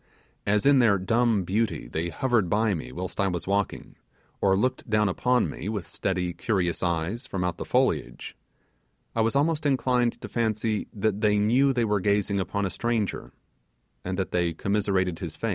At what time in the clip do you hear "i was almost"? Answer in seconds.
9.15-9.63